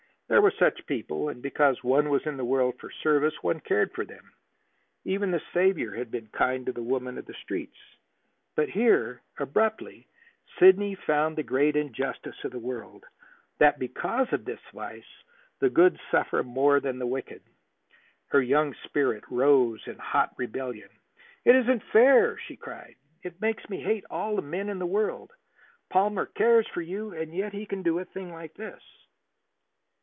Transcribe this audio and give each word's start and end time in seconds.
There 0.27 0.41
were 0.41 0.51
such 0.57 0.85
people, 0.85 1.27
and 1.27 1.41
because 1.41 1.83
one 1.83 2.07
was 2.09 2.25
in 2.25 2.37
the 2.37 2.45
world 2.45 2.79
for 2.79 2.89
service 2.89 3.33
one 3.43 3.59
cared 3.59 3.91
for 3.91 4.05
them. 4.05 4.31
Even 5.03 5.29
the 5.29 5.41
Saviour 5.53 5.93
had 5.93 6.09
been 6.09 6.27
kind 6.27 6.65
to 6.65 6.71
the 6.71 6.81
woman 6.81 7.17
of 7.17 7.25
the 7.25 7.33
streets. 7.33 7.75
But 8.55 8.69
here 8.69 9.21
abruptly 9.37 10.07
Sidney 10.57 10.95
found 10.95 11.35
the 11.35 11.43
great 11.43 11.75
injustice 11.75 12.45
of 12.45 12.51
the 12.51 12.59
world 12.59 13.03
that 13.57 13.77
because 13.77 14.31
of 14.31 14.45
this 14.45 14.61
vice 14.73 15.03
the 15.59 15.69
good 15.69 15.99
suffer 16.09 16.43
more 16.43 16.79
than 16.79 16.97
the 16.97 17.07
wicked. 17.07 17.41
Her 18.27 18.41
young 18.41 18.73
spirit 18.85 19.25
rose 19.29 19.85
in 19.85 19.97
hot 19.97 20.33
rebellion. 20.37 20.89
"It 21.43 21.57
isn't 21.57 21.83
fair!" 21.91 22.37
she 22.39 22.55
cried. 22.55 22.95
"It 23.21 23.41
makes 23.41 23.69
me 23.69 23.81
hate 23.81 24.05
all 24.09 24.37
the 24.37 24.41
men 24.41 24.69
in 24.69 24.79
the 24.79 24.85
world. 24.87 25.33
Palmer 25.89 26.25
cares 26.25 26.67
for 26.69 26.81
you, 26.81 27.11
and 27.13 27.35
yet 27.35 27.51
he 27.51 27.65
can 27.65 27.83
do 27.83 27.99
a 27.99 28.05
thing 28.05 28.31
like 28.31 28.53
this!" 28.53 28.81